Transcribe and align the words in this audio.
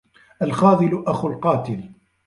الخاذل 0.41 1.03
أخو 1.07 1.27
القاتل 1.27 1.91